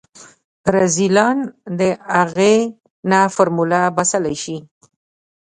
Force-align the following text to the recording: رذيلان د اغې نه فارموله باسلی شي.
رذيلان 0.75 1.37
د 1.79 1.81
اغې 2.21 2.57
نه 3.09 3.19
فارموله 3.35 3.81
باسلی 3.95 4.35
شي. 4.43 4.57